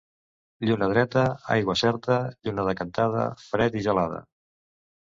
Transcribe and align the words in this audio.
Lluna 0.69 0.87
dreta, 0.93 1.25
aigua 1.57 1.75
certa; 1.83 2.19
lluna 2.49 2.67
decantada, 2.73 3.31
fred 3.47 3.83
i 3.83 3.89
gelada. 3.91 4.27